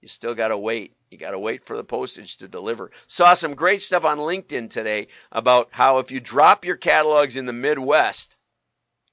you 0.01 0.07
still 0.07 0.33
got 0.33 0.47
to 0.47 0.57
wait. 0.57 0.95
You 1.11 1.17
got 1.17 1.31
to 1.31 1.39
wait 1.39 1.65
for 1.65 1.77
the 1.77 1.83
postage 1.83 2.37
to 2.37 2.47
deliver. 2.47 2.91
Saw 3.05 3.35
some 3.35 3.53
great 3.53 3.81
stuff 3.81 4.03
on 4.03 4.17
LinkedIn 4.17 4.69
today 4.69 5.07
about 5.31 5.69
how 5.71 5.99
if 5.99 6.11
you 6.11 6.19
drop 6.19 6.65
your 6.65 6.77
catalogs 6.77 7.37
in 7.37 7.45
the 7.45 7.53
Midwest, 7.53 8.35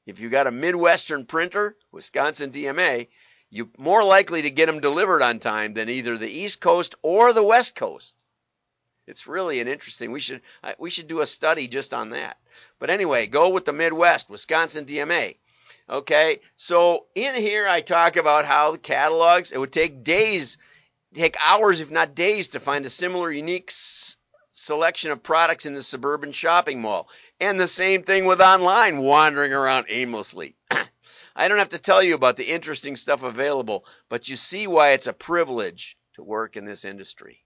if 0.07 0.19
you 0.19 0.31
got 0.31 0.47
a 0.47 0.51
Midwestern 0.51 1.27
printer, 1.27 1.77
Wisconsin 1.93 2.51
DMA, 2.51 3.09
you're 3.51 3.69
more 3.79 4.05
likely 4.05 4.43
to 4.43 4.51
get 4.51 4.67
them 4.67 4.81
delivered 4.81 5.23
on 5.23 5.39
time 5.39 5.75
than 5.75 5.89
either 5.89 6.17
the 6.17 6.31
East 6.31 6.61
Coast 6.61 6.95
or 7.03 7.33
the 7.33 7.43
West 7.43 7.75
Coast. 7.75 8.25
It's 9.07 9.27
really 9.27 9.61
an 9.61 9.69
interesting. 9.69 10.13
We 10.13 10.21
should 10.21 10.41
we 10.79 10.91
should 10.91 11.09
do 11.09 11.21
a 11.21 11.27
study 11.27 11.67
just 11.67 11.93
on 11.93 12.11
that. 12.11 12.39
But 12.79 12.91
anyway, 12.91 13.27
go 13.27 13.49
with 13.51 13.65
the 13.65 13.73
Midwest, 13.73 14.31
Wisconsin 14.31 14.87
DMA. 14.87 15.37
Okay, 15.89 16.41
so 16.55 17.07
in 17.17 17.35
here 17.35 17.67
I 17.67 17.81
talk 17.81 18.17
about 18.17 18.45
how 18.45 18.71
the 18.73 18.79
catalogs. 18.79 19.51
It 19.51 19.59
would 19.59 19.73
take 19.73 20.05
days, 20.05 20.57
take 21.15 21.37
hours, 21.45 21.81
if 21.81 21.91
not 21.91 22.15
days, 22.15 22.49
to 22.49 22.61
find 22.61 22.87
a 22.87 22.91
similar, 22.91 23.33
unique 23.33 23.71
s- 23.71 24.17
selection 24.53 25.11
of 25.11 25.25
products 25.25 25.67
in 25.67 25.75
the 25.75 25.83
suburban 25.83 26.31
shopping 26.31 26.81
mall. 26.81 27.09
And 27.41 27.59
the 27.59 27.67
same 27.67 28.05
thing 28.05 28.27
with 28.27 28.41
online, 28.41 28.99
wandering 28.99 29.53
around 29.53 29.87
aimlessly. 29.89 30.55
I 31.41 31.49
don't 31.49 31.57
have 31.57 31.71
to 31.71 31.79
tell 31.79 32.03
you 32.03 32.15
about 32.15 32.37
the 32.37 32.51
interesting 32.51 32.97
stuff 32.97 33.23
available, 33.23 33.87
but 34.11 34.29
you 34.29 34.37
see 34.37 34.67
why 34.67 34.91
it's 34.91 35.07
a 35.07 35.15
privilege 35.15 35.97
to 36.17 36.23
work 36.23 36.55
in 36.55 36.67
this 36.67 36.85
industry. 36.85 37.43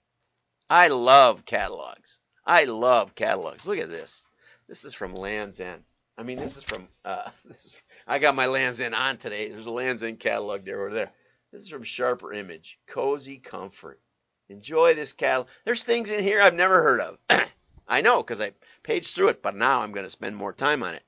I 0.69 0.89
love 0.89 1.45
catalogs. 1.45 2.19
I 2.45 2.65
love 2.65 3.15
catalogs. 3.15 3.65
Look 3.65 3.79
at 3.79 3.91
this. 3.91 4.25
This 4.67 4.85
is 4.85 4.95
from 4.95 5.15
Lands 5.15 5.61
End. 5.61 5.85
I 6.19 6.25
mean, 6.25 6.39
this 6.39 6.57
is 6.57 6.65
from. 6.65 6.89
Uh, 7.05 7.31
this 7.45 7.67
is. 7.67 7.77
I 8.05 8.19
got 8.19 8.35
my 8.35 8.47
Lands 8.47 8.81
End 8.81 8.97
on 8.97 9.17
today. 9.17 9.49
There's 9.49 9.67
a 9.67 9.71
Lands 9.71 10.03
End 10.03 10.19
catalog 10.19 10.65
there 10.65 10.81
over 10.81 10.93
there. 10.93 11.13
This 11.53 11.63
is 11.63 11.69
from 11.69 11.85
Sharper 11.85 12.33
Image. 12.33 12.81
Cozy 12.89 13.37
comfort. 13.37 14.01
Enjoy 14.49 14.95
this 14.95 15.13
catalog. 15.13 15.47
There's 15.65 15.85
things 15.85 16.11
in 16.11 16.25
here 16.25 16.43
I've 16.43 16.55
never 16.55 16.83
heard 16.83 17.01
of. 17.01 17.19
I 17.87 18.01
know 18.01 18.25
because 18.25 18.41
I 18.41 18.55
paged 18.83 19.15
through 19.15 19.29
it, 19.29 19.41
but 19.41 19.55
now 19.55 19.83
I'm 19.83 19.93
going 19.93 20.07
to 20.07 20.11
spend 20.11 20.35
more 20.35 20.53
time 20.53 20.83
on 20.83 20.95
it. 20.95 21.05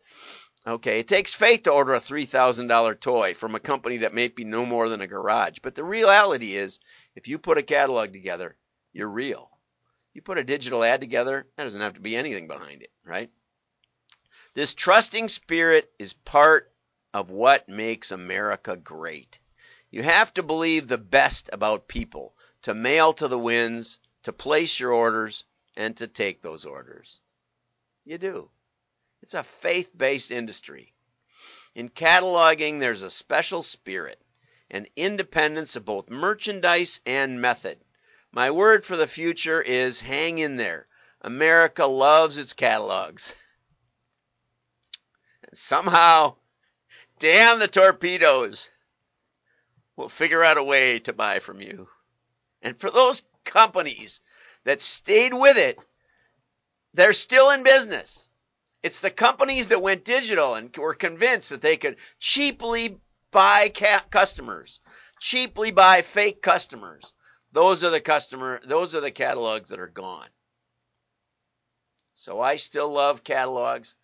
Okay, 0.66 0.99
it 0.99 1.06
takes 1.06 1.32
faith 1.32 1.62
to 1.62 1.70
order 1.70 1.94
a 1.94 2.00
$3,000 2.00 2.99
toy 2.99 3.35
from 3.35 3.54
a 3.54 3.61
company 3.61 3.99
that 3.99 4.14
may 4.14 4.26
be 4.26 4.42
no 4.42 4.66
more 4.66 4.88
than 4.88 5.00
a 5.00 5.06
garage. 5.06 5.58
But 5.62 5.76
the 5.76 5.85
reality 5.85 6.56
is, 6.56 6.80
if 7.14 7.28
you 7.28 7.38
put 7.38 7.58
a 7.58 7.62
catalog 7.62 8.12
together, 8.12 8.56
you're 8.92 9.08
real. 9.08 9.49
You 10.12 10.23
put 10.23 10.38
a 10.38 10.44
digital 10.44 10.82
ad 10.82 11.00
together, 11.00 11.46
that 11.56 11.64
doesn't 11.64 11.80
have 11.80 11.94
to 11.94 12.00
be 12.00 12.16
anything 12.16 12.49
behind 12.49 12.82
it, 12.82 12.90
right? 13.04 13.30
This 14.54 14.75
trusting 14.75 15.28
spirit 15.28 15.88
is 16.00 16.14
part 16.14 16.73
of 17.14 17.30
what 17.30 17.68
makes 17.68 18.11
America 18.11 18.76
great. 18.76 19.38
You 19.90 20.02
have 20.02 20.35
to 20.35 20.42
believe 20.42 20.88
the 20.88 20.99
best 20.99 21.49
about 21.52 21.87
people 21.87 22.35
to 22.62 22.75
mail 22.75 23.12
to 23.12 23.28
the 23.28 23.38
winds, 23.38 24.00
to 24.25 24.32
place 24.32 24.80
your 24.80 24.92
orders, 24.92 25.44
and 25.76 25.96
to 25.99 26.08
take 26.08 26.42
those 26.42 26.64
orders. 26.64 27.20
You 28.04 28.18
do. 28.18 28.50
It's 29.23 29.35
a 29.35 29.42
faith 29.42 29.90
based 29.96 30.30
industry. 30.30 30.94
In 31.75 31.88
cataloging, 31.88 32.80
there's 32.80 33.02
a 33.02 33.11
special 33.11 33.62
spirit, 33.62 34.20
an 34.70 34.87
independence 34.96 35.76
of 35.76 35.85
both 35.85 36.08
merchandise 36.08 37.00
and 37.04 37.40
method. 37.40 37.78
My 38.32 38.50
word 38.50 38.85
for 38.85 38.96
the 38.96 39.06
future 39.06 39.61
is 39.61 40.00
hang 40.00 40.38
in 40.38 40.56
there. 40.56 40.87
America 41.20 41.87
loves 41.87 42.37
its 42.37 42.52
catalogs. 42.52 43.35
And 45.42 45.56
somehow, 45.56 46.37
damn 47.18 47.58
the 47.58 47.68
torpedoes, 47.68 48.70
we'll 49.96 50.08
figure 50.08 50.44
out 50.44 50.58
a 50.58 50.64
way 50.64 50.99
to 51.00 51.12
buy 51.12 51.38
from 51.38 51.61
you. 51.61 51.88
And 52.62 52.78
for 52.78 52.90
those 52.90 53.23
companies 53.44 54.20
that 54.64 54.80
stayed 54.80 55.32
with 55.35 55.56
it, 55.56 55.78
they're 56.94 57.12
still 57.12 57.50
in 57.50 57.62
business. 57.62 58.25
It's 58.83 59.00
the 59.00 59.11
companies 59.11 59.68
that 59.68 59.83
went 59.83 60.04
digital 60.04 60.54
and 60.54 60.75
were 60.76 60.95
convinced 60.95 61.50
that 61.50 61.62
they 61.62 61.76
could 61.76 61.97
cheaply 62.18 63.00
buy 63.30 63.68
customers, 64.11 64.80
cheaply 65.21 65.71
buy 65.71 66.02
fake 66.02 66.42
customers. 66.42 67.12
Those 67.52 67.83
are 67.85 67.90
the 67.90 68.00
customer, 68.00 68.61
those 68.64 68.95
are 68.95 69.00
the 69.00 69.11
catalogs 69.11 69.71
that 69.71 69.80
are 69.80 69.87
gone. 69.87 70.28
So 72.14 72.40
I 72.40 72.56
still 72.56 72.90
love 72.90 73.25
catalogs. 73.25 73.97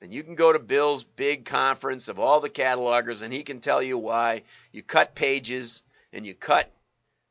And 0.00 0.12
you 0.12 0.22
can 0.22 0.34
go 0.34 0.52
to 0.52 0.58
Bill's 0.58 1.02
big 1.02 1.46
conference 1.46 2.08
of 2.08 2.18
all 2.18 2.40
the 2.40 2.50
catalogers 2.50 3.22
and 3.22 3.32
he 3.32 3.42
can 3.42 3.60
tell 3.60 3.82
you 3.82 3.96
why 3.96 4.42
you 4.70 4.82
cut 4.82 5.14
pages 5.14 5.82
and 6.12 6.26
you 6.26 6.34
cut 6.34 6.70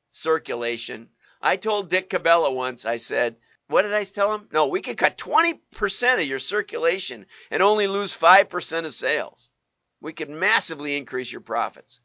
circulation. 0.09 1.09
I 1.41 1.57
told 1.57 1.89
Dick 1.89 2.09
Cabela 2.09 2.53
once, 2.53 2.85
I 2.85 2.97
said, 2.97 3.35
what 3.73 3.81
did 3.81 3.93
I 3.93 4.03
tell 4.03 4.35
him? 4.35 4.47
No, 4.53 4.67
we 4.67 4.81
could 4.81 4.97
cut 4.97 5.17
20% 5.17 6.13
of 6.13 6.27
your 6.27 6.39
circulation 6.39 7.25
and 7.49 7.63
only 7.63 7.87
lose 7.87 8.15
5% 8.15 8.85
of 8.85 8.93
sales. 8.93 9.49
We 9.99 10.13
could 10.13 10.29
massively 10.29 10.95
increase 10.95 11.31
your 11.31 11.41
profits. 11.41 11.99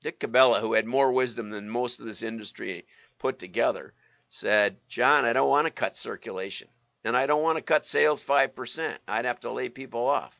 Dick 0.00 0.20
Cabela, 0.20 0.60
who 0.60 0.74
had 0.74 0.86
more 0.86 1.10
wisdom 1.10 1.50
than 1.50 1.68
most 1.68 1.98
of 1.98 2.06
this 2.06 2.22
industry 2.22 2.86
put 3.18 3.40
together, 3.40 3.92
said, 4.28 4.76
John, 4.88 5.24
I 5.24 5.32
don't 5.32 5.50
want 5.50 5.66
to 5.66 5.72
cut 5.72 5.96
circulation. 5.96 6.68
and 7.04 7.16
I 7.16 7.26
don't 7.26 7.42
want 7.42 7.56
to 7.56 7.62
cut 7.62 7.84
sales 7.84 8.22
5%. 8.22 8.96
I'd 9.08 9.24
have 9.24 9.40
to 9.40 9.50
lay 9.50 9.68
people 9.68 10.06
off. 10.06 10.38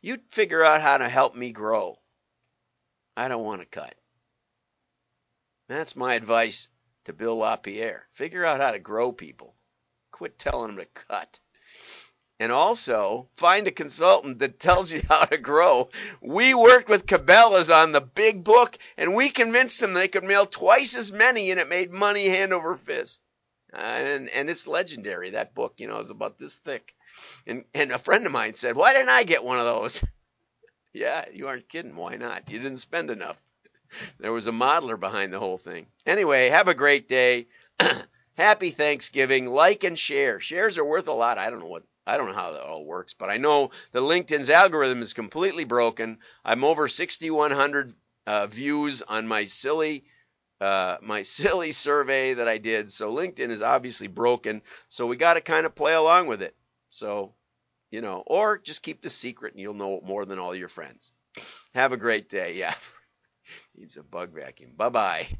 You 0.00 0.18
figure 0.28 0.64
out 0.64 0.82
how 0.82 0.98
to 0.98 1.08
help 1.08 1.34
me 1.34 1.52
grow. 1.52 1.98
I 3.16 3.28
don't 3.28 3.44
want 3.44 3.62
to 3.62 3.66
cut. 3.66 3.94
That's 5.68 5.96
my 5.96 6.14
advice 6.14 6.68
to 7.08 7.14
Bill 7.14 7.36
LaPierre. 7.36 8.06
Figure 8.12 8.44
out 8.44 8.60
how 8.60 8.70
to 8.70 8.78
grow 8.78 9.12
people. 9.12 9.54
Quit 10.12 10.38
telling 10.38 10.76
them 10.76 10.84
to 10.84 11.02
cut. 11.08 11.40
And 12.38 12.52
also 12.52 13.28
find 13.36 13.66
a 13.66 13.72
consultant 13.72 14.38
that 14.38 14.60
tells 14.60 14.92
you 14.92 15.02
how 15.08 15.24
to 15.24 15.38
grow. 15.38 15.88
We 16.20 16.54
worked 16.54 16.88
with 16.88 17.06
Cabela's 17.06 17.70
on 17.70 17.92
the 17.92 18.00
big 18.00 18.44
book 18.44 18.78
and 18.96 19.14
we 19.14 19.30
convinced 19.30 19.80
them 19.80 19.94
they 19.94 20.08
could 20.08 20.22
mail 20.22 20.46
twice 20.46 20.94
as 20.94 21.10
many 21.10 21.50
and 21.50 21.58
it 21.58 21.68
made 21.68 21.90
money 21.90 22.28
hand 22.28 22.52
over 22.52 22.76
fist. 22.76 23.22
Uh, 23.72 23.78
and, 23.78 24.28
and 24.28 24.48
it's 24.48 24.66
legendary. 24.66 25.30
That 25.30 25.54
book, 25.54 25.74
you 25.78 25.88
know, 25.88 25.98
is 25.98 26.10
about 26.10 26.38
this 26.38 26.58
thick. 26.58 26.94
And, 27.46 27.64
and 27.74 27.90
a 27.90 27.98
friend 27.98 28.26
of 28.26 28.32
mine 28.32 28.54
said, 28.54 28.76
why 28.76 28.92
didn't 28.92 29.08
I 29.08 29.24
get 29.24 29.44
one 29.44 29.58
of 29.58 29.64
those? 29.64 30.04
yeah, 30.92 31.24
you 31.32 31.48
aren't 31.48 31.68
kidding. 31.68 31.96
Why 31.96 32.16
not? 32.16 32.50
You 32.50 32.58
didn't 32.58 32.78
spend 32.78 33.10
enough. 33.10 33.40
There 34.18 34.32
was 34.32 34.46
a 34.46 34.52
modeler 34.52 34.98
behind 34.98 35.32
the 35.32 35.38
whole 35.38 35.58
thing. 35.58 35.86
Anyway, 36.06 36.48
have 36.48 36.68
a 36.68 36.74
great 36.74 37.08
day. 37.08 37.48
Happy 38.34 38.70
Thanksgiving. 38.70 39.46
Like 39.46 39.84
and 39.84 39.98
share. 39.98 40.40
Shares 40.40 40.78
are 40.78 40.84
worth 40.84 41.08
a 41.08 41.12
lot. 41.12 41.38
I 41.38 41.50
don't 41.50 41.60
know 41.60 41.66
what 41.66 41.84
I 42.06 42.16
don't 42.16 42.28
know 42.28 42.34
how 42.34 42.52
that 42.52 42.62
all 42.62 42.86
works, 42.86 43.12
but 43.12 43.28
I 43.28 43.36
know 43.36 43.70
the 43.92 44.00
LinkedIn's 44.00 44.48
algorithm 44.48 45.02
is 45.02 45.12
completely 45.12 45.64
broken. 45.64 46.18
I'm 46.42 46.64
over 46.64 46.88
6,100 46.88 47.94
uh, 48.26 48.46
views 48.46 49.02
on 49.02 49.26
my 49.26 49.44
silly 49.44 50.04
uh, 50.60 50.96
my 51.02 51.22
silly 51.22 51.72
survey 51.72 52.34
that 52.34 52.48
I 52.48 52.58
did. 52.58 52.92
So 52.92 53.12
LinkedIn 53.12 53.50
is 53.50 53.62
obviously 53.62 54.06
broken. 54.06 54.62
So 54.88 55.06
we 55.06 55.16
got 55.16 55.34
to 55.34 55.40
kind 55.40 55.66
of 55.66 55.74
play 55.74 55.94
along 55.94 56.28
with 56.28 56.42
it. 56.42 56.54
So, 56.88 57.34
you 57.90 58.00
know, 58.00 58.22
or 58.26 58.58
just 58.58 58.82
keep 58.82 59.02
the 59.02 59.10
secret 59.10 59.54
and 59.54 59.60
you'll 59.60 59.74
know 59.74 60.00
more 60.02 60.24
than 60.24 60.38
all 60.38 60.54
your 60.54 60.68
friends. 60.68 61.10
Have 61.74 61.92
a 61.92 61.96
great 61.96 62.28
day. 62.28 62.54
Yeah. 62.54 62.74
Needs 63.78 63.96
a 63.96 64.02
bug 64.02 64.34
vacuum. 64.34 64.72
Bye 64.76 64.88
bye. 64.90 65.38